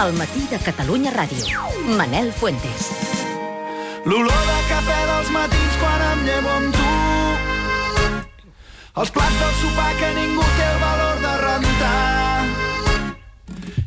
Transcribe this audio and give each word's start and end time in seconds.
al 0.00 0.14
matí 0.16 0.46
de 0.48 0.58
Catalunya 0.58 1.10
Ràdio. 1.12 1.60
Manel 1.98 2.30
Fuentes. 2.32 2.86
L'olor 4.08 4.46
de 4.48 4.60
cafè 4.70 5.00
dels 5.10 5.32
matins 5.34 5.74
quan 5.82 6.04
em 6.06 6.22
llevo 6.24 6.52
amb 6.54 6.78
tu. 6.78 6.92
Els 9.02 9.12
plats 9.16 9.36
del 9.42 9.52
sopar 9.60 9.90
que 10.00 10.08
ningú 10.16 10.46
té 10.56 10.70
el 10.70 10.80
valor 10.86 11.20
de 11.26 11.34
rentar. 11.44 12.46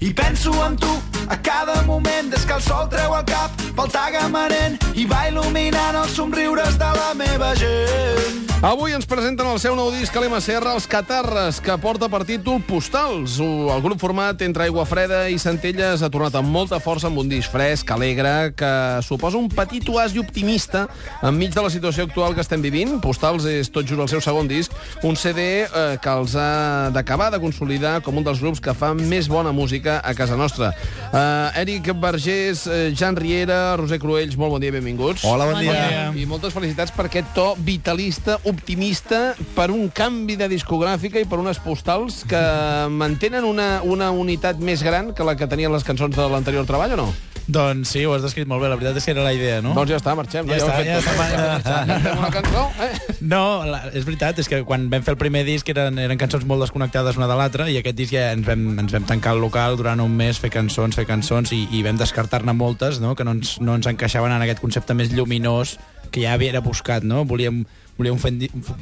I 0.05 0.13
penso 0.13 0.54
en 0.68 0.77
tu 0.77 0.93
a 1.27 1.37
cada 1.37 1.81
moment 1.83 2.31
des 2.31 2.45
que 2.45 2.53
el 2.53 2.61
sol 2.61 2.87
treu 2.89 3.15
el 3.15 3.25
cap 3.25 3.51
pel 3.75 3.91
tagamanent 3.91 4.79
i 4.93 5.05
va 5.09 5.27
il·luminant 5.31 6.03
els 6.03 6.15
somriures 6.15 6.79
de 6.79 6.95
la 6.99 7.13
meva 7.17 7.53
gent. 7.59 8.43
Avui 8.63 8.93
ens 8.95 9.03
presenten 9.03 9.43
el 9.51 9.57
seu 9.59 9.73
nou 9.75 9.89
disc 9.91 10.15
a 10.15 10.21
l'MCR, 10.23 10.69
Els 10.71 10.86
Catarres, 10.87 11.57
que 11.59 11.73
porta 11.83 12.07
per 12.07 12.21
títol 12.23 12.61
Postals. 12.63 13.33
El 13.43 13.81
grup 13.83 13.99
format 13.99 14.39
entre 14.45 14.63
Aigua 14.63 14.86
Freda 14.87 15.25
i 15.27 15.36
Centelles 15.36 16.00
ha 16.00 16.07
tornat 16.07 16.37
amb 16.39 16.47
molta 16.47 16.79
força 16.79 17.09
amb 17.09 17.19
un 17.19 17.28
disc 17.28 17.51
fresc, 17.51 17.92
alegre, 17.92 18.53
que 18.55 18.71
suposa 19.03 19.36
un 19.36 19.50
petit 19.51 19.92
oasi 19.92 20.21
optimista 20.23 20.86
enmig 21.28 21.51
de 21.51 21.65
la 21.65 21.73
situació 21.73 22.05
actual 22.07 22.37
que 22.37 22.39
estem 22.45 22.64
vivint. 22.64 23.01
Postals 23.03 23.43
és 23.51 23.67
tot 23.67 23.83
just 23.83 24.00
el 24.00 24.07
seu 24.14 24.23
segon 24.23 24.47
disc, 24.47 24.71
un 25.03 25.19
CD 25.19 25.67
eh, 25.67 26.00
que 26.00 26.15
els 26.15 26.37
ha 26.39 26.87
d'acabar 26.95 27.33
de 27.36 27.43
consolidar 27.43 27.97
com 28.00 28.15
un 28.15 28.23
dels 28.23 28.39
grups 28.39 28.64
que 28.64 28.71
fa 28.71 28.93
més 28.95 29.28
bona 29.28 29.51
música 29.51 30.00
a 30.00 30.15
casa 30.15 30.39
nostra. 30.39 30.71
Eh, 31.13 31.61
Eric 31.61 31.93
Vergés, 32.02 32.66
eh, 32.66 32.91
Jan 32.97 33.16
Riera, 33.16 33.75
Roser 33.77 33.99
Cruells, 33.99 34.35
molt 34.35 34.55
bon 34.55 34.61
dia, 34.63 34.72
benvinguts. 34.73 35.22
Hola, 35.30 35.45
bon 35.45 35.59
dia. 35.61 36.08
I 36.09 36.25
moltes 36.25 36.55
felicitats 36.55 36.89
per 36.95 37.05
aquest 37.05 37.30
to 37.36 37.52
vitalista, 37.61 38.39
optimista, 38.49 39.36
per 39.53 39.69
un 39.69 39.91
canvi 39.94 40.39
de 40.39 40.47
discogràfica 40.49 41.22
i 41.22 41.27
per 41.30 41.38
unes 41.38 41.61
postals 41.61 42.23
que 42.25 42.41
mantenen 42.89 43.45
una, 43.45 43.83
una 43.86 44.09
unitat 44.09 44.58
més 44.58 44.81
gran 44.81 45.13
que 45.13 45.27
la 45.27 45.38
que 45.38 45.45
tenien 45.45 45.72
les 45.72 45.86
cançons 45.86 46.17
de 46.17 46.27
l'anterior 46.33 46.66
treball, 46.66 46.97
o 46.97 47.03
no? 47.05 47.33
Doncs 47.47 47.92
sí, 47.92 48.06
ho 48.08 48.14
has 48.16 48.23
descrit 48.23 48.48
molt 48.48 48.64
bé. 48.64 48.70
La 48.72 48.78
veritat 48.80 48.98
és 49.02 49.06
que 49.06 49.12
era 49.12 49.23
la 49.26 49.34
idea, 49.36 49.59
no? 49.62 49.73
Doncs 49.76 49.92
ja 49.92 49.98
està, 50.00 50.14
marxem. 50.16 50.48
Ja 50.48 50.59
no? 50.62 50.67
està, 50.67 50.78
hem 50.80 50.88
ja 50.88 51.00
fet 51.04 51.34
tot. 51.36 51.58
està. 51.59 52.14
Una 52.22 52.30
cançó, 52.31 52.64
eh? 52.86 53.17
No, 53.20 53.44
la, 53.67 53.81
és 53.92 54.08
veritat, 54.08 54.40
és 54.40 54.50
que 54.52 54.62
quan 54.67 54.88
vam 54.92 55.04
fer 55.04 55.16
el 55.16 55.20
primer 55.20 55.44
disc 55.48 55.67
eren, 55.73 56.00
eren 56.00 56.20
cançons 56.22 56.48
molt 56.48 56.64
desconnectades 56.64 57.20
una 57.20 57.28
de 57.28 57.38
l'altra 57.40 57.67
i 57.72 57.78
aquest 57.80 58.00
disc 58.00 58.16
ja 58.16 58.30
ens 58.36 58.48
vam, 58.48 58.64
ens 58.84 58.95
vam 58.95 59.08
tancar 59.09 59.36
al 59.36 59.44
local 59.44 59.78
durant 59.80 60.00
un 60.04 60.16
mes, 60.16 60.40
fer 60.40 60.54
cançons, 60.54 60.95
fer 60.95 61.06
cançons 61.09 61.52
i, 61.56 61.66
i 61.76 61.84
vam 61.84 62.00
descartar-ne 62.00 62.56
moltes, 62.56 63.02
no?, 63.04 63.14
que 63.20 63.28
no 63.28 63.36
ens, 63.36 63.58
no 63.64 63.76
ens 63.76 63.92
encaixaven 63.92 64.32
en 64.32 64.48
aquest 64.48 64.64
concepte 64.64 64.95
més 64.95 65.12
lluminós 65.12 65.78
que 66.14 66.23
ja 66.23 66.38
havia 66.38 66.62
buscat, 66.64 67.04
no? 67.04 67.26
Volíem, 67.28 67.64
volíem, 67.98 68.20
fer, 68.22 68.34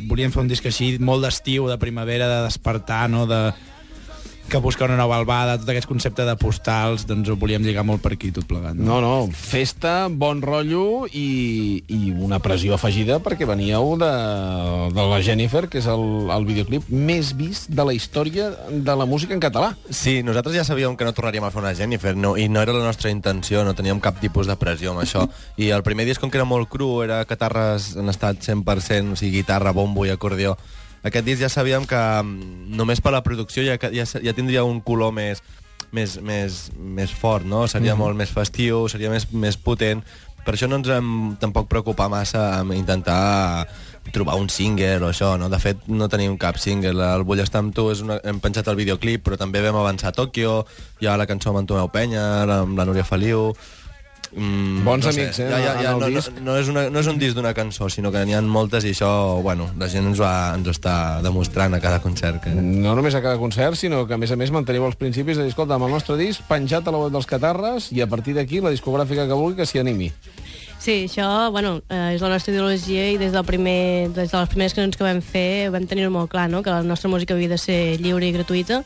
volíem 0.09 0.33
fer 0.33 0.43
un 0.43 0.49
disc 0.51 0.65
així 0.69 0.93
molt 1.01 1.25
d'estiu, 1.25 1.69
de 1.71 1.79
primavera, 1.81 2.29
de 2.29 2.41
despertar, 2.45 3.07
no?, 3.09 3.25
de 3.29 3.47
que 4.51 4.59
busca 4.59 4.83
una 4.83 4.97
nova 4.99 5.15
albada, 5.15 5.55
tot 5.55 5.69
aquest 5.71 5.87
concepte 5.87 6.25
de 6.27 6.33
postals, 6.35 7.05
doncs 7.07 7.29
ho 7.31 7.37
volíem 7.39 7.63
lligar 7.63 7.85
molt 7.87 8.03
per 8.03 8.11
aquí, 8.17 8.33
tot 8.35 8.43
plegat. 8.49 8.75
No, 8.75 8.99
no, 8.99 9.13
festa, 9.31 10.09
bon 10.11 10.41
rotllo 10.43 11.05
i, 11.07 11.79
i 11.87 12.11
una 12.11 12.41
pressió 12.43 12.75
afegida 12.75 13.21
perquè 13.23 13.47
veníeu 13.47 13.95
de, 14.01 14.11
de 14.91 15.05
la 15.13 15.21
Jennifer, 15.23 15.63
que 15.71 15.79
és 15.79 15.87
el, 15.87 16.03
el 16.35 16.47
videoclip 16.49 16.89
més 16.91 17.31
vist 17.39 17.71
de 17.71 17.85
la 17.87 17.95
història 17.95 18.49
de 18.67 18.97
la 18.99 19.07
música 19.07 19.33
en 19.37 19.43
català. 19.43 19.71
Sí, 19.87 20.19
nosaltres 20.27 20.59
ja 20.59 20.67
sabíem 20.67 20.99
que 20.99 21.07
no 21.07 21.15
tornaríem 21.15 21.47
a 21.47 21.53
fer 21.55 21.63
una 21.63 21.73
Jennifer, 21.77 22.13
no, 22.19 22.35
i 22.35 22.49
no 22.51 22.59
era 22.59 22.75
la 22.75 22.83
nostra 22.83 23.13
intenció, 23.13 23.63
no 23.63 23.77
teníem 23.77 24.03
cap 24.03 24.19
tipus 24.19 24.51
de 24.51 24.59
pressió 24.59 24.91
amb 24.91 25.05
això. 25.05 25.23
I 25.63 25.71
el 25.71 25.87
primer 25.87 26.09
disc, 26.09 26.19
com 26.19 26.27
que 26.27 26.41
era 26.41 26.49
molt 26.49 26.67
cru, 26.67 26.91
era 27.07 27.23
catarres 27.29 27.93
en 27.95 28.11
estat 28.11 28.43
100%, 28.43 29.15
o 29.15 29.23
sigui, 29.23 29.39
guitarra, 29.39 29.71
bombo 29.71 30.03
i 30.03 30.11
acordió. 30.11 30.57
Aquest 31.03 31.25
disc 31.25 31.41
ja 31.41 31.49
sabíem 31.49 31.87
que 31.89 31.97
mm, 31.97 32.71
només 32.77 33.01
per 33.01 33.13
la 33.15 33.23
producció 33.25 33.65
ja, 33.65 33.77
ja, 33.81 34.05
ja 34.05 34.35
tindria 34.37 34.65
un 34.67 34.81
color 34.85 35.13
més, 35.15 35.41
més, 35.91 36.17
més, 36.21 36.67
més 36.77 37.13
fort, 37.13 37.45
no? 37.45 37.65
Seria 37.67 37.95
molt 37.97 38.17
més 38.17 38.33
festiu, 38.33 38.87
seria 38.91 39.11
més, 39.13 39.27
més 39.31 39.57
potent. 39.57 40.03
Per 40.41 40.55
això 40.55 40.65
no 40.65 40.79
ens 40.79 40.89
hem 40.89 41.09
tampoc 41.41 41.67
preocupar 41.69 42.07
massa 42.09 42.47
amb 42.59 42.73
intentar 42.73 43.67
trobar 44.09 44.39
un 44.41 44.47
single 44.49 45.03
o 45.05 45.11
això, 45.11 45.35
no? 45.37 45.49
De 45.53 45.59
fet, 45.61 45.83
no 45.87 46.09
tenim 46.09 46.37
cap 46.41 46.57
single. 46.57 46.95
El 46.97 47.25
Vull 47.27 47.43
estar 47.43 47.61
amb 47.61 47.75
tu 47.77 47.91
és 47.91 48.01
una... 48.01 48.17
hem 48.25 48.39
penjat 48.41 48.71
el 48.71 48.79
videoclip, 48.79 49.21
però 49.25 49.37
també 49.37 49.61
vam 49.61 49.77
avançar 49.77 50.09
a 50.09 50.17
Tòquio, 50.17 50.63
hi 51.01 51.09
ha 51.09 51.19
la 51.19 51.29
cançó 51.29 51.51
amb 51.51 51.61
en 51.61 51.69
Tomeu 51.69 51.91
Penya, 51.93 52.25
amb 52.61 52.77
la 52.77 52.87
Núria 52.89 53.05
Feliu... 53.05 53.51
Mm, 54.31 54.85
Bons 54.85 55.03
no 55.03 55.11
amics, 55.11 55.39
eh, 55.39 55.49
Ja, 55.49 55.59
ja, 55.59 55.73
ja, 55.81 55.91
no, 55.91 56.07
no, 56.07 56.21
no, 56.41 56.55
és 56.55 56.69
una, 56.71 56.85
no 56.89 57.01
és 57.01 57.07
un 57.11 57.17
disc 57.19 57.35
d'una 57.35 57.51
cançó, 57.53 57.89
sinó 57.91 58.13
que 58.13 58.21
n'hi 58.25 58.35
ha 58.37 58.41
moltes 58.41 58.85
i 58.87 58.93
això, 58.95 59.41
bueno, 59.43 59.67
la 59.79 59.89
gent 59.91 60.07
ens, 60.07 60.21
va, 60.23 60.53
ens 60.55 60.69
ho 60.69 60.71
està 60.71 60.95
demostrant 61.23 61.75
a 61.75 61.81
cada 61.83 61.99
concert. 61.99 62.39
Que... 62.45 62.53
No 62.55 62.95
només 62.95 63.15
a 63.15 63.21
cada 63.23 63.37
concert, 63.41 63.75
sinó 63.75 64.05
que, 64.07 64.15
a 64.15 64.21
més 64.21 64.31
a 64.31 64.39
més, 64.39 64.53
manteniu 64.55 64.87
els 64.87 64.95
principis 64.95 65.37
de 65.37 65.43
dir, 65.43 65.51
escolta, 65.51 65.75
amb 65.75 65.89
el 65.89 65.95
nostre 65.97 66.15
disc 66.19 66.47
penjat 66.47 66.87
a 66.87 66.95
la 66.95 67.03
web 67.03 67.11
dels 67.11 67.27
Catarres 67.27 67.91
i 67.91 67.99
a 68.01 68.07
partir 68.07 68.37
d'aquí 68.37 68.63
la 68.63 68.71
discogràfica 68.71 69.27
que 69.27 69.37
vulgui 69.37 69.59
que 69.59 69.67
s'hi 69.67 69.83
animi. 69.83 70.11
Sí, 70.81 71.03
això 71.05 71.51
bueno, 71.51 71.75
eh, 71.93 72.15
és 72.15 72.23
la 72.23 72.31
nostra 72.31 72.55
ideologia 72.55 73.11
i 73.11 73.17
des, 73.21 73.35
del 73.35 73.45
primer, 73.45 74.09
des 74.15 74.31
de 74.31 74.37
les 74.39 74.49
primeres 74.49 74.73
cançons 74.73 74.97
que 74.97 75.05
vam 75.05 75.19
fer 75.21 75.69
vam 75.69 75.83
tenir 75.85 76.07
molt 76.09 76.31
clar, 76.31 76.47
no? 76.49 76.63
que 76.63 76.73
la 76.73 76.81
nostra 76.81 77.11
música 77.11 77.35
havia 77.35 77.51
de 77.51 77.59
ser 77.61 77.99
lliure 78.01 78.25
i 78.25 78.33
gratuïta 78.33 78.79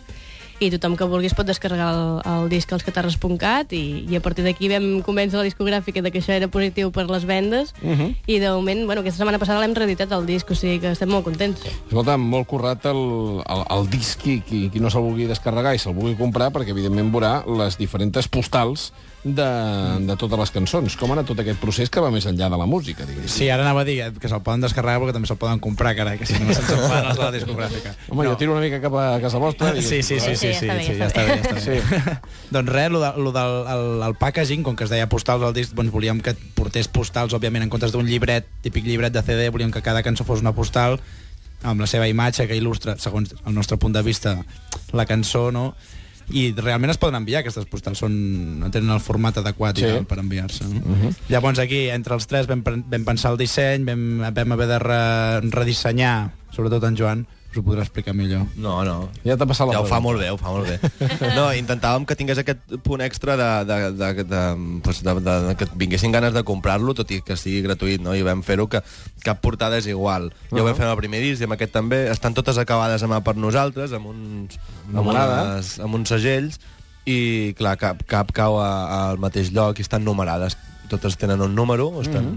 i 0.60 0.70
tothom 0.72 0.96
que 0.96 1.08
vulgui 1.10 1.28
es 1.28 1.36
pot 1.36 1.48
descarregar 1.48 1.90
el, 1.92 2.04
el 2.32 2.50
disc 2.52 2.72
als 2.72 2.86
catarres.cat 2.88 3.74
i, 3.76 4.06
i 4.08 4.16
a 4.16 4.22
partir 4.24 4.46
d'aquí 4.46 4.70
vam 4.72 5.02
convèncer 5.06 5.40
la 5.40 5.46
discogràfica 5.48 6.04
de 6.04 6.12
que 6.14 6.22
això 6.22 6.36
era 6.36 6.48
positiu 6.52 6.92
per 6.96 7.08
les 7.10 7.26
vendes 7.28 7.74
uh 7.82 7.92
-huh. 7.92 8.16
i 8.26 8.40
de 8.40 8.50
moment, 8.50 8.86
bueno, 8.86 9.02
aquesta 9.02 9.18
setmana 9.18 9.40
passada 9.40 9.60
l'hem 9.60 9.76
reeditat 9.76 10.12
el 10.12 10.26
disc, 10.26 10.50
o 10.52 10.56
sigui 10.56 10.80
que 10.80 10.92
estem 10.92 11.10
molt 11.10 11.26
contents. 11.26 11.60
Escolta, 11.88 12.18
molt 12.18 12.48
currat 12.48 12.86
el, 12.86 13.42
el, 13.46 13.64
el 13.70 13.90
disc 13.90 14.22
qui, 14.22 14.42
qui, 14.42 14.70
qui 14.70 14.80
no 14.80 14.90
se'l 14.90 15.04
vulgui 15.04 15.28
descarregar 15.28 15.76
i 15.76 15.80
se'l 15.80 15.94
vulgui 15.94 16.16
comprar, 16.16 16.52
perquè 16.52 16.70
evidentment 16.70 17.12
veurà 17.12 17.44
les 17.46 17.78
diferents 17.78 18.28
postals 18.28 18.94
de, 19.26 20.06
de 20.06 20.16
totes 20.22 20.38
les 20.38 20.52
cançons. 20.54 20.96
Com 21.00 21.10
ha 21.10 21.16
anat 21.18 21.28
tot 21.32 21.40
aquest 21.42 21.58
procés 21.58 21.90
que 21.90 22.02
va 22.04 22.12
més 22.14 22.28
enllà 22.30 22.46
de 22.54 22.60
la 22.62 22.68
música, 22.70 23.08
diguéssim? 23.10 23.32
Sí, 23.34 23.48
ara 23.50 23.66
anava 23.66 23.82
a 23.82 23.88
dir 23.88 23.98
que 24.22 24.30
se'l 24.30 24.44
poden 24.46 24.62
descarregar 24.62 25.02
però 25.02 25.10
que 25.10 25.16
també 25.18 25.30
se'l 25.30 25.40
poden 25.42 25.62
comprar, 25.64 25.96
carai, 25.98 26.20
que 26.22 26.28
si 26.30 26.38
no 26.38 26.54
se'ns 26.54 26.70
en 26.70 26.84
fan 26.86 27.10
els 27.10 27.18
de 27.20 27.24
la 27.24 27.32
discogràfica. 27.34 27.96
Home, 28.12 28.22
no. 28.22 28.30
jo 28.30 28.38
tiro 28.38 28.54
una 28.54 28.62
mica 28.62 28.80
cap 28.84 28.94
a 29.02 29.08
casa 29.24 29.42
vostra. 29.42 29.74
Sí, 29.82 29.82
sí, 29.82 30.04
sí, 30.06 30.20
sí, 30.22 30.36
sí, 30.38 30.54
sí, 30.54 30.70
Sí, 30.70 30.70
ja 30.70 30.78
està 30.78 30.78
bé, 30.78 30.86
sí, 30.86 30.94
ja 30.94 31.02
ja 31.02 31.10
està 31.10 31.26
està 31.26 31.26
bé, 31.26 31.40
ja 31.42 31.42
està 31.42 31.56
bé. 31.58 32.14
Sí. 32.14 32.18
doncs 32.56 32.74
res, 32.78 32.94
lo, 32.94 33.02
de, 33.02 33.12
lo 33.26 33.34
del 33.34 33.58
el, 33.74 33.86
el 34.12 34.18
packaging, 34.22 34.62
com 34.68 34.78
que 34.78 34.86
es 34.86 34.94
deia 34.94 35.10
postals 35.10 35.44
al 35.44 35.58
disc, 35.58 35.74
doncs 35.74 35.94
volíem 35.96 36.22
que 36.22 36.36
portés 36.54 36.88
postals, 36.88 37.34
òbviament, 37.34 37.66
en 37.66 37.74
comptes 37.74 37.96
d'un 37.96 38.06
llibret, 38.06 38.46
típic 38.62 38.86
llibret 38.86 39.16
de 39.16 39.26
CD, 39.26 39.50
volíem 39.50 39.74
que 39.74 39.82
cada 39.82 40.06
cançó 40.06 40.28
fos 40.28 40.46
una 40.46 40.54
postal 40.54 41.00
amb 41.66 41.82
la 41.82 41.90
seva 41.90 42.06
imatge 42.06 42.46
que 42.46 42.54
il·lustra, 42.60 42.94
segons 43.02 43.34
el 43.42 43.54
nostre 43.58 43.80
punt 43.82 43.96
de 43.96 44.04
vista, 44.06 44.38
la 44.94 45.08
cançó, 45.10 45.48
no? 45.56 45.72
I 46.34 46.52
realment 46.58 46.90
es 46.92 46.98
poden 46.98 47.16
enviar 47.20 47.44
aquestes 47.44 47.68
postals 47.70 48.00
són, 48.02 48.16
no 48.60 48.72
tenen 48.74 48.90
el 48.96 49.00
format 49.04 49.38
adequat 49.38 49.78
Sí. 49.78 49.86
i 49.86 49.92
tal 49.92 50.06
per 50.10 50.20
enviar-se 50.20 50.66
no? 50.66 50.82
uh 50.82 50.98
-huh. 51.04 51.14
llavors 51.30 51.60
aquí 51.60 51.90
entre 51.90 52.16
els 52.16 52.28
tres 52.28 52.48
vam, 52.48 52.64
vam 52.64 53.06
pensar 53.06 53.32
el 53.32 53.38
disseny 53.38 53.86
vam, 53.86 54.34
vam 54.34 54.52
haver 54.52 54.68
de 54.68 54.80
re, 54.80 55.42
redissenyar 55.52 56.32
sobretot 56.52 56.84
en 56.84 56.98
Joan 56.98 57.28
us 57.56 57.62
ho 57.62 57.64
podrà 57.64 57.86
explicar 57.86 58.12
millor 58.14 58.42
No, 58.60 58.74
no. 58.84 58.96
Ja 59.24 59.38
t'ha 59.40 59.48
passat 59.48 59.70
la 59.70 59.78
Ja 59.78 59.80
ho 59.82 59.88
fa 59.88 60.02
molt 60.04 60.20
bé, 60.20 60.28
ho 60.34 60.38
fa 60.38 60.52
molt 60.52 60.68
bé. 60.68 60.76
No, 61.38 61.46
intentàvem 61.56 62.04
que 62.06 62.18
tingués 62.20 62.42
aquest 62.42 62.76
punt 62.84 63.00
extra 63.06 63.38
de, 63.40 63.48
de, 63.70 63.78
de, 63.96 64.10
de, 64.28 64.42
pues 64.84 65.00
de, 65.06 65.14
de, 65.24 65.36
de 65.48 65.56
que 65.62 65.68
vinguessin 65.80 66.12
ganes 66.12 66.36
de 66.36 66.44
comprar-lo, 66.44 66.94
tot 66.98 67.10
i 67.16 67.22
que 67.24 67.38
sigui 67.40 67.64
gratuït, 67.64 68.04
no? 68.04 68.14
I 68.14 68.26
vam 68.28 68.44
fer-ho 68.44 68.68
que 68.68 68.84
cap 69.24 69.40
portada 69.42 69.80
és 69.80 69.88
igual. 69.88 70.28
Ja 70.52 70.60
ho 70.62 70.68
vam 70.68 70.76
fer 70.76 70.86
amb 70.90 70.98
el 70.98 71.02
primer 71.06 71.24
disc 71.24 71.40
i 71.42 71.48
amb 71.48 71.56
aquest 71.56 71.72
també. 71.80 72.04
Estan 72.12 72.36
totes 72.36 72.60
acabades 72.62 73.02
a 73.02 73.08
mà 73.10 73.22
per 73.24 73.38
nosaltres, 73.40 73.96
amb 73.96 74.12
uns, 74.12 74.60
amb, 74.92 75.08
unes, 75.56 75.74
amb 75.80 75.96
uns 76.02 76.12
segells, 76.12 76.60
i 77.08 77.54
clar, 77.58 77.78
cap, 77.80 78.04
cap 78.10 78.32
cau 78.36 78.60
a- 78.60 79.10
al 79.12 79.20
mateix 79.22 79.54
lloc 79.56 79.80
i 79.80 79.86
estan 79.88 80.04
numerades. 80.04 80.58
Totes 80.92 81.16
tenen 81.18 81.40
un 81.42 81.56
número, 81.56 81.92
estan... 82.04 82.34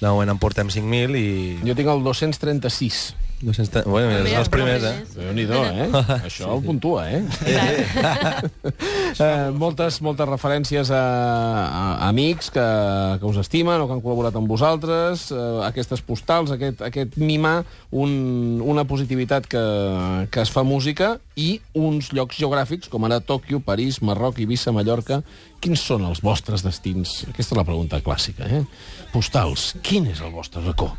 De 0.00 0.08
moment 0.08 0.30
en 0.32 0.38
portem 0.40 0.68
5.000 0.72 1.16
i... 1.20 1.24
Jo 1.60 1.74
tinc 1.76 1.90
el 1.92 1.98
236. 2.06 3.00
200... 3.42 3.84
Bueno, 3.84 4.08
mira, 4.08 4.22
Mira, 4.22 4.40
els 4.42 4.50
primers, 4.52 4.84
eh? 4.84 5.04
déu 5.16 5.32
nhi 5.32 5.46
eh? 5.48 5.88
Això 6.28 6.50
ho 6.52 6.60
puntua, 6.60 7.06
eh? 7.08 7.24
eh? 7.48 7.86
Moltes, 9.56 10.02
moltes 10.04 10.28
referències 10.28 10.90
a, 10.92 11.00
a, 11.00 11.84
a 12.04 12.08
amics 12.10 12.50
que, 12.52 12.66
que 13.16 13.26
us 13.26 13.38
estimen 13.40 13.80
o 13.80 13.86
que 13.88 13.96
han 13.96 14.02
col·laborat 14.04 14.36
amb 14.36 14.50
vosaltres, 14.50 15.30
eh, 15.32 15.40
aquestes 15.64 16.04
postals, 16.04 16.52
aquest, 16.52 16.84
aquest 16.84 17.16
mimar 17.16 17.62
un, 17.96 18.60
una 18.60 18.84
positivitat 18.84 19.48
que, 19.48 19.64
que 20.28 20.44
es 20.44 20.52
fa 20.52 20.66
música 20.66 21.14
i 21.40 21.54
uns 21.72 22.12
llocs 22.12 22.36
geogràfics 22.42 22.92
com 22.92 23.08
ara 23.08 23.22
Tòquio, 23.24 23.62
París, 23.64 24.02
Marroc, 24.04 24.36
Eivissa, 24.42 24.74
Mallorca. 24.76 25.22
Quins 25.64 25.80
són 25.80 26.04
els 26.08 26.20
vostres 26.24 26.64
destins? 26.64 27.22
Aquesta 27.30 27.54
és 27.54 27.58
la 27.58 27.66
pregunta 27.68 28.00
clàssica, 28.04 28.48
eh? 28.48 28.62
Postals, 29.14 29.74
quin 29.84 30.08
és 30.12 30.20
el 30.24 30.32
vostre 30.36 30.60
racó? 30.64 30.92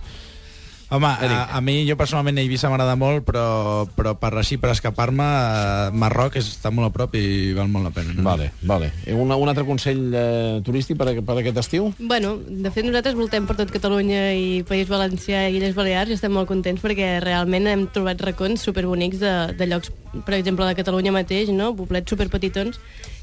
Home, 0.91 1.07
a, 1.07 1.45
a 1.55 1.61
mi, 1.63 1.85
jo 1.87 1.95
personalment 1.95 2.35
a 2.37 2.41
Eivissa 2.43 2.67
m'agrada 2.67 2.97
molt, 2.99 3.23
però, 3.23 3.85
però 3.95 4.11
per 4.19 4.33
així, 4.41 4.57
per 4.59 4.73
escapar-me, 4.73 5.23
eh, 5.23 5.85
Marroc 5.95 6.35
és, 6.35 6.49
està 6.51 6.67
molt 6.73 6.89
a 6.89 6.91
prop 6.91 7.15
i 7.15 7.53
val 7.55 7.69
molt 7.71 7.87
la 7.87 7.93
pena. 7.95 8.11
No? 8.17 8.25
Vale, 8.27 8.49
vale. 8.67 8.91
Eh, 9.05 9.15
Un, 9.15 9.31
un 9.31 9.47
altre 9.51 9.63
consell 9.63 10.01
eh, 10.11 10.59
turístic 10.67 10.99
per, 10.99 11.07
a- 11.13 11.21
per 11.23 11.37
aquest 11.39 11.61
estiu? 11.63 11.93
Bueno, 11.97 12.33
de 12.43 12.71
fet 12.75 12.83
nosaltres 12.85 13.15
voltem 13.15 13.47
per 13.47 13.55
tot 13.61 13.71
Catalunya 13.71 14.33
i 14.35 14.63
País 14.67 14.91
Valencià 14.91 15.45
i 15.47 15.55
Illes 15.61 15.77
Balears 15.79 16.11
i 16.11 16.17
estem 16.19 16.35
molt 16.35 16.49
contents 16.51 16.83
perquè 16.83 17.21
realment 17.23 17.71
hem 17.71 17.87
trobat 17.95 18.19
racons 18.27 18.59
superbonics 18.67 19.23
de, 19.23 19.33
de 19.55 19.69
llocs 19.71 19.93
per 20.25 20.35
exemple, 20.35 20.67
de 20.67 20.75
Catalunya 20.75 21.13
mateix, 21.15 21.47
no? 21.55 21.69
poblets 21.71 22.11
superpetitons, 22.11 22.75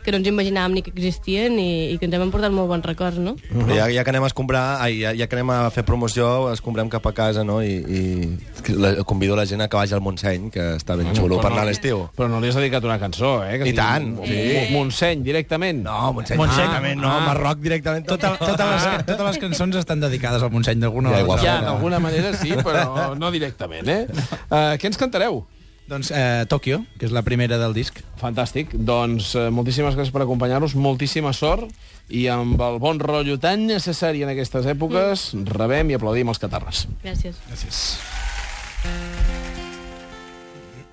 que 0.09 0.15
no 0.15 0.23
ens 0.23 0.29
imaginàvem 0.31 0.79
ni 0.79 0.83
que 0.87 0.93
existien 0.95 1.59
i, 1.61 1.93
i 1.93 1.99
que 2.01 2.09
ens 2.09 2.17
hem 2.17 2.25
emportat 2.25 2.55
molt 2.55 2.71
bons 2.73 2.87
records, 2.89 3.19
no? 3.21 3.35
Uh 3.53 3.61
-huh. 3.67 3.77
ja, 3.77 3.89
ja 3.93 4.05
que 4.05 4.11
anem 4.15 4.25
a 4.25 4.31
escombrar, 4.33 4.81
ai, 4.81 5.01
ja, 5.03 5.13
ja 5.13 5.27
que 5.29 5.37
anem 5.37 5.51
a 5.51 5.71
fer 5.71 5.85
promoció, 5.85 6.51
escombrem 6.53 6.89
cap 6.89 7.05
a 7.07 7.13
casa, 7.13 7.45
no? 7.45 7.61
I, 7.63 7.75
i 7.77 8.39
la, 8.73 9.05
convido 9.05 9.37
la 9.37 9.45
gent 9.47 9.61
a 9.61 9.69
que 9.69 9.77
vagi 9.77 9.93
al 9.95 10.01
Montseny, 10.01 10.51
que 10.51 10.77
està 10.77 10.97
ben 10.97 11.13
xulo 11.15 11.37
per 11.41 11.53
anar 11.53 11.63
a 11.63 11.69
l'estiu. 11.69 12.09
Però 12.17 12.29
no 12.29 12.41
li 12.41 12.49
has 12.49 12.55
dedicat 12.57 12.85
una 12.85 12.99
cançó, 12.99 13.45
eh? 13.45 13.59
Que 13.59 13.69
I 13.69 13.73
tant, 13.75 14.17
sí. 14.25 14.33
sí. 14.33 14.73
Montseny, 14.73 15.23
directament. 15.23 15.83
No, 15.85 16.13
Montseny, 16.13 16.39
Montseny. 16.39 16.67
directament, 16.67 17.01
no, 17.01 17.09
Ah. 17.09 17.27
Marroc 17.27 17.59
directament. 17.59 18.07
Tota, 18.07 18.37
totes, 18.39 18.67
les, 18.67 19.05
totes 19.07 19.27
les 19.27 19.39
cançons 19.39 19.77
estan 19.77 20.01
dedicades 20.01 20.43
al 20.43 20.51
Montseny 20.51 20.81
d'alguna 20.81 21.11
Ja, 21.11 21.19
altra 21.19 21.37
Ja, 21.43 21.53
manera. 21.55 21.71
d'alguna 21.71 21.99
manera 21.99 22.35
sí, 22.35 22.51
però 22.53 23.15
no 23.19 23.31
directament, 23.31 23.89
eh? 23.89 24.07
Uh, 24.51 24.77
què 24.79 24.87
ens 24.87 24.97
cantareu? 24.97 25.45
Doncs 25.89 26.11
eh, 26.13 26.45
Tòquio, 26.49 26.83
que 27.01 27.07
és 27.09 27.13
la 27.17 27.23
primera 27.25 27.57
del 27.61 27.73
disc. 27.73 28.03
Fantàstic. 28.21 28.75
Doncs 28.77 29.33
eh, 29.39 29.49
moltíssimes 29.55 29.97
gràcies 29.97 30.13
per 30.13 30.23
acompanyar-nos, 30.25 30.77
moltíssima 30.77 31.33
sort 31.33 31.73
i 32.13 32.27
amb 32.33 32.61
el 32.65 32.77
bon 32.83 33.01
rotllo 33.01 33.39
tan 33.41 33.65
necessari 33.69 34.23
en 34.25 34.33
aquestes 34.35 34.69
èpoques, 34.69 35.33
rebem 35.49 35.89
i 35.89 35.97
aplaudim 35.97 36.29
els 36.29 36.41
catarres. 36.43 36.85
Gràcies. 37.05 37.41
Gràcies. 37.49 37.77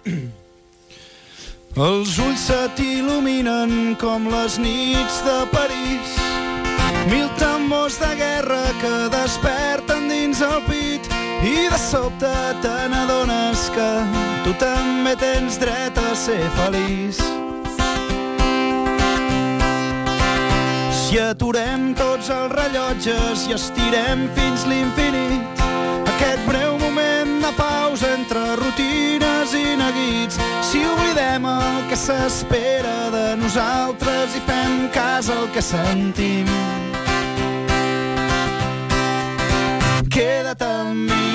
Els 1.76 2.14
ulls 2.24 2.40
se 2.40 2.62
t'il·luminen 2.78 3.98
com 4.00 4.30
les 4.32 4.56
nits 4.64 5.18
de 5.28 5.40
París. 5.52 6.16
Mil 7.12 7.28
tambors 7.36 8.00
de 8.00 8.16
guerra 8.16 8.64
que 8.80 8.96
desperten 9.12 9.75
i 11.46 11.70
de 11.70 11.78
sobte 11.78 12.32
te 12.62 12.76
n'adones 12.90 13.70
que 13.76 13.90
tu 14.46 14.54
també 14.58 15.14
tens 15.22 15.60
dret 15.62 15.98
a 16.02 16.14
ser 16.18 16.42
feliç. 16.58 17.20
Si 20.98 21.20
aturem 21.22 21.94
tots 21.94 22.32
els 22.34 22.52
rellotges 22.58 23.46
i 23.50 23.54
estirem 23.56 24.26
fins 24.38 24.66
l'infinit, 24.66 25.62
aquest 26.16 26.42
breu 26.50 26.80
moment 26.82 27.38
de 27.46 27.54
pausa 27.60 28.10
entre 28.18 28.42
rutines 28.64 29.54
i 29.54 29.78
neguits, 29.78 30.42
si 30.66 30.82
oblidem 30.90 31.46
el 31.46 31.86
que 31.92 32.00
s'espera 32.00 32.98
de 33.14 33.28
nosaltres 33.44 34.34
i 34.34 34.44
fem 34.50 34.90
cas 34.98 35.30
al 35.30 35.46
que 35.54 35.62
sentim. 35.62 36.50
Queda't 40.10 40.64
amb 40.64 41.10
mi 41.12 41.35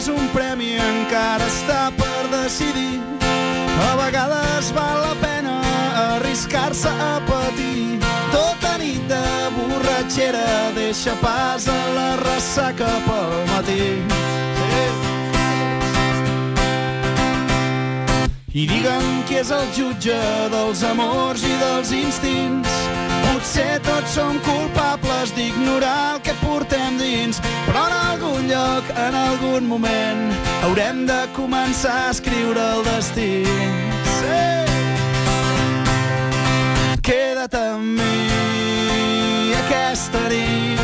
és 0.00 0.08
un 0.08 0.28
premi 0.32 0.70
encara 0.80 1.44
està 1.44 1.80
per 1.92 2.20
decidir. 2.32 3.00
A 3.84 3.90
vegades 3.98 4.70
val 4.72 5.00
la 5.02 5.12
pena 5.20 5.56
arriscar-se 6.14 6.88
a 6.88 7.18
patir. 7.28 7.98
Tota 8.32 8.78
nit 8.80 9.02
de 9.10 9.20
borratxera 9.56 10.72
deixa 10.78 11.12
pas 11.20 11.68
a 11.68 11.80
la 11.98 12.08
ressaca 12.22 12.88
pel 13.08 13.36
matí. 13.50 13.90
Sí. 14.72 14.86
I 18.62 18.66
digue'm 18.72 19.20
qui 19.28 19.36
és 19.42 19.52
el 19.52 19.68
jutge 19.76 20.16
dels 20.56 20.86
amors 20.94 21.44
i 21.44 21.54
dels 21.60 21.92
instints. 22.00 22.99
Potser 23.30 23.78
tots 23.86 24.10
som 24.16 24.40
culpables 24.42 25.30
d'ignorar 25.36 26.16
el 26.16 26.20
que 26.26 26.32
portem 26.42 26.96
dins, 26.98 27.38
però 27.68 27.84
en 27.86 27.92
algun 27.94 28.48
lloc, 28.50 28.88
en 28.98 29.14
algun 29.14 29.68
moment, 29.70 30.24
haurem 30.66 31.04
de 31.06 31.18
començar 31.36 31.94
a 32.08 32.10
escriure 32.10 32.64
el 32.74 32.82
destí. 32.88 33.44
Sí. 34.16 34.40
Queda't 37.06 37.54
amb 37.60 38.00
mi 38.00 39.54
aquesta 39.60 40.24
nit. 40.34 40.82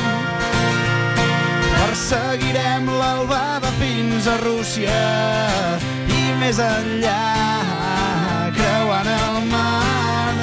Perseguirem 1.75 2.87
l'albada 3.01 3.75
fins 3.83 4.31
a 4.31 4.39
Rússia 4.45 5.03
i 6.15 6.23
més 6.39 6.63
enllà 6.63 7.19
creuant 8.55 9.13
el 9.19 9.45
mar. 9.51 10.35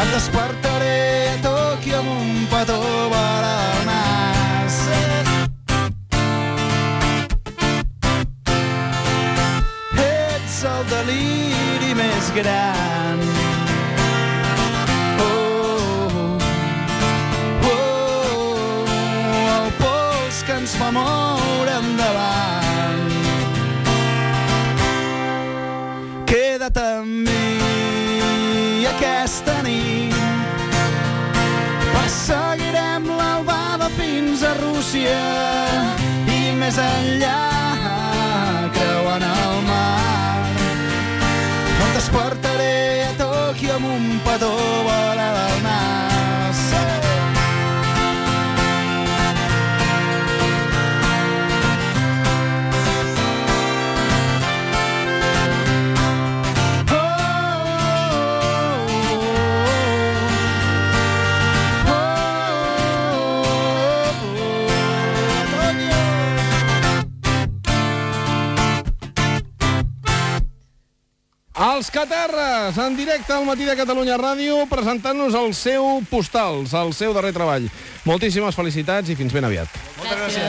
Et 0.00 0.12
despertaré 0.16 0.69
petó 2.60 2.78
vora 3.08 3.72
el 3.72 3.86
nas. 3.86 4.76
Ets 9.96 10.64
el 10.72 10.82
deliri 10.92 11.94
més 11.94 12.28
gran. 12.36 13.22
Oh, 15.24 16.28
oh, 17.70 18.84
el 19.56 19.72
pols 19.80 20.42
que 20.44 20.58
ens 20.60 20.76
fa 20.76 20.90
moure 20.92 21.78
endavant. 21.80 23.08
Queda't 26.28 26.84
amb 26.84 27.24
mi 27.24 28.86
aquesta 28.92 29.62
nit. 29.64 30.09
Rússia 34.80 35.16
i 36.32 36.54
més 36.56 36.78
enllà 36.80 37.34
creuant 38.72 39.26
el 39.26 39.58
mar. 39.66 40.46
Et 41.74 41.98
despertaré 41.98 43.04
a 43.04 43.12
Tòquio 43.20 43.76
amb 43.76 43.90
un 43.90 44.06
petó 44.24 44.48
vora 44.88 45.28
del 45.36 45.49
Els 71.80 71.88
Caterres, 71.88 72.76
en 72.76 72.92
directe 72.92 73.32
al 73.32 73.46
matí 73.48 73.64
de 73.64 73.72
Catalunya 73.72 74.18
Ràdio, 74.20 74.66
presentant-nos 74.68 75.32
el 75.32 75.54
seu 75.56 75.86
postals, 76.10 76.74
el 76.76 76.92
seu 76.92 77.14
darrer 77.16 77.30
treball. 77.32 77.70
Moltíssimes 78.04 78.52
felicitats 78.52 79.08
i 79.08 79.16
fins 79.16 79.32
ben 79.32 79.48
aviat. 79.48 79.78
Gràcies. 80.02 80.36